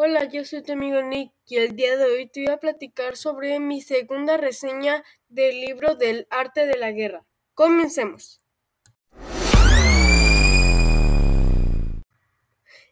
Hola, 0.00 0.26
yo 0.26 0.44
soy 0.44 0.62
tu 0.62 0.74
amigo 0.74 1.02
Nick 1.02 1.32
y 1.44 1.56
el 1.56 1.74
día 1.74 1.96
de 1.96 2.04
hoy 2.04 2.28
te 2.28 2.44
voy 2.44 2.52
a 2.52 2.60
platicar 2.60 3.16
sobre 3.16 3.58
mi 3.58 3.80
segunda 3.80 4.36
reseña 4.36 5.02
del 5.28 5.60
libro 5.60 5.96
del 5.96 6.28
arte 6.30 6.66
de 6.66 6.78
la 6.78 6.92
guerra. 6.92 7.26
Comencemos. 7.52 8.40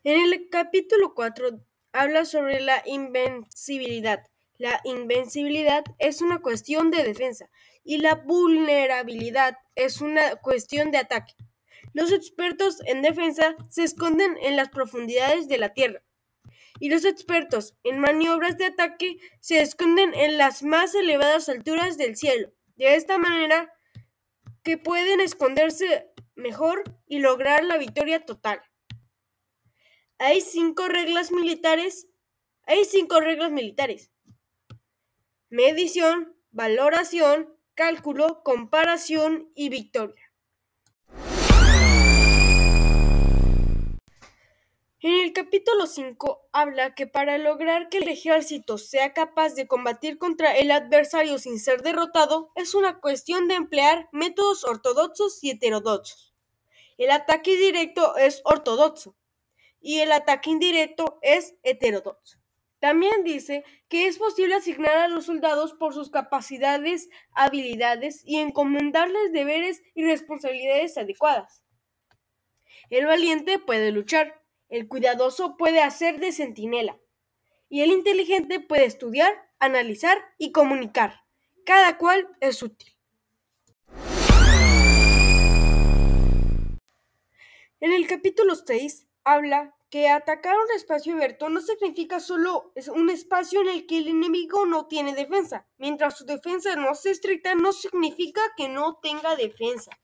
En 0.02 0.20
el 0.20 0.48
capítulo 0.50 1.14
4 1.14 1.60
habla 1.92 2.24
sobre 2.24 2.58
la 2.58 2.82
invencibilidad. 2.84 4.24
La 4.58 4.80
invencibilidad 4.82 5.84
es 6.00 6.22
una 6.22 6.40
cuestión 6.40 6.90
de 6.90 7.04
defensa 7.04 7.48
y 7.84 7.98
la 7.98 8.16
vulnerabilidad 8.16 9.56
es 9.76 10.00
una 10.00 10.34
cuestión 10.34 10.90
de 10.90 10.98
ataque. 10.98 11.34
Los 11.92 12.10
expertos 12.10 12.80
en 12.84 13.00
defensa 13.00 13.54
se 13.68 13.84
esconden 13.84 14.36
en 14.42 14.56
las 14.56 14.70
profundidades 14.70 15.46
de 15.46 15.58
la 15.58 15.72
tierra 15.72 16.02
y 16.80 16.90
los 16.90 17.04
expertos 17.04 17.76
en 17.84 17.98
maniobras 17.98 18.58
de 18.58 18.66
ataque 18.66 19.18
se 19.40 19.60
esconden 19.60 20.14
en 20.14 20.38
las 20.38 20.62
más 20.62 20.94
elevadas 20.94 21.48
alturas 21.48 21.96
del 21.96 22.16
cielo. 22.16 22.52
De 22.76 22.94
esta 22.94 23.18
manera 23.18 23.72
que 24.62 24.78
pueden 24.78 25.20
esconderse 25.20 26.12
mejor 26.34 26.82
y 27.06 27.20
lograr 27.20 27.64
la 27.64 27.78
victoria 27.78 28.24
total. 28.24 28.60
Hay 30.18 30.40
cinco 30.40 30.88
reglas 30.88 31.30
militares. 31.30 32.08
Hay 32.66 32.84
cinco 32.84 33.20
reglas 33.20 33.50
militares. 33.50 34.12
Medición, 35.50 36.36
valoración, 36.50 37.54
cálculo, 37.74 38.42
comparación 38.42 39.50
y 39.54 39.68
victoria. 39.68 40.25
Capítulo 45.36 45.86
5 45.86 46.48
habla 46.50 46.94
que 46.94 47.06
para 47.06 47.36
lograr 47.36 47.90
que 47.90 47.98
el 47.98 48.08
ejército 48.08 48.78
sea 48.78 49.12
capaz 49.12 49.54
de 49.54 49.66
combatir 49.66 50.16
contra 50.16 50.56
el 50.56 50.70
adversario 50.70 51.38
sin 51.38 51.60
ser 51.60 51.82
derrotado 51.82 52.52
es 52.54 52.74
una 52.74 53.00
cuestión 53.00 53.46
de 53.46 53.56
emplear 53.56 54.08
métodos 54.12 54.64
ortodoxos 54.64 55.44
y 55.44 55.50
heterodoxos. 55.50 56.34
El 56.96 57.10
ataque 57.10 57.54
directo 57.54 58.16
es 58.16 58.40
ortodoxo 58.46 59.14
y 59.78 59.98
el 59.98 60.12
ataque 60.12 60.48
indirecto 60.48 61.18
es 61.20 61.54
heterodoxo. 61.62 62.38
También 62.78 63.22
dice 63.22 63.62
que 63.90 64.06
es 64.06 64.16
posible 64.16 64.54
asignar 64.54 64.96
a 64.96 65.08
los 65.08 65.26
soldados 65.26 65.74
por 65.74 65.92
sus 65.92 66.08
capacidades, 66.08 67.10
habilidades 67.32 68.22
y 68.24 68.38
encomendarles 68.38 69.32
deberes 69.32 69.82
y 69.94 70.02
responsabilidades 70.02 70.96
adecuadas. 70.96 71.62
El 72.88 73.04
valiente 73.04 73.58
puede 73.58 73.92
luchar, 73.92 74.45
el 74.68 74.88
cuidadoso 74.88 75.56
puede 75.56 75.82
hacer 75.82 76.20
de 76.20 76.32
centinela 76.32 76.98
y 77.68 77.82
el 77.82 77.92
inteligente 77.92 78.60
puede 78.60 78.84
estudiar, 78.84 79.32
analizar 79.58 80.18
y 80.38 80.52
comunicar. 80.52 81.24
Cada 81.64 81.98
cual 81.98 82.28
es 82.40 82.62
útil. 82.62 82.96
En 87.80 87.92
el 87.92 88.06
capítulo 88.06 88.54
6 88.54 89.06
habla 89.24 89.74
que 89.90 90.08
atacar 90.08 90.56
un 90.56 90.76
espacio 90.76 91.14
abierto 91.14 91.48
no 91.48 91.60
significa 91.60 92.20
solo 92.20 92.72
un 92.94 93.10
espacio 93.10 93.60
en 93.60 93.68
el 93.68 93.86
que 93.86 93.98
el 93.98 94.08
enemigo 94.08 94.66
no 94.66 94.86
tiene 94.86 95.14
defensa. 95.14 95.66
Mientras 95.78 96.16
su 96.16 96.24
defensa 96.24 96.74
no 96.76 96.94
sea 96.94 97.12
estricta, 97.12 97.54
no 97.54 97.72
significa 97.72 98.40
que 98.56 98.68
no 98.68 98.98
tenga 99.02 99.36
defensa. 99.36 99.98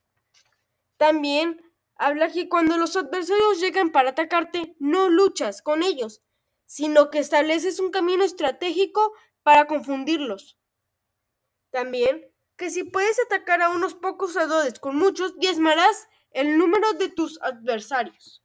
También 0.97 1.61
Habla 1.97 2.31
que 2.31 2.49
cuando 2.49 2.79
los 2.79 2.97
adversarios 2.97 3.61
llegan 3.61 3.91
para 3.93 4.11
atacarte, 4.11 4.75
no 4.79 5.09
luchas 5.09 5.63
con 5.63 5.83
ellos, 5.83 6.23
sino 6.67 7.11
que 7.11 7.19
estableces 7.19 7.81
un 7.81 7.91
camino 7.91 8.25
estratégico 8.25 9.13
para 9.43 9.67
confundirlos. 9.67 10.59
También, 11.71 12.33
que 12.57 12.71
si 12.71 12.85
puedes 12.85 13.19
atacar 13.21 13.63
a 13.63 13.71
unos 13.71 13.95
pocos 13.95 14.37
adodes 14.37 14.79
con 14.79 14.97
muchos, 14.97 15.37
diezmarás 15.39 16.09
el 16.31 16.59
número 16.59 16.93
de 16.95 17.09
tus 17.09 17.41
adversarios. 17.43 18.43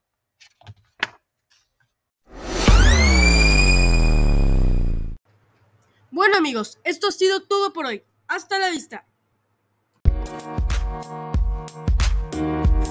Bueno 6.12 6.38
amigos, 6.38 6.80
esto 6.84 7.08
ha 7.08 7.12
sido 7.12 7.44
todo 7.44 7.74
por 7.74 7.86
hoy. 7.86 8.04
Hasta 8.28 8.58
la 8.60 8.70
vista. 8.70 9.06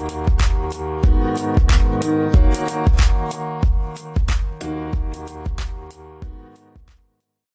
Thank 0.09 0.45
you. 2.35 2.46